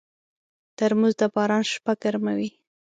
[0.77, 2.49] ترموز د باران شپه ګرموي.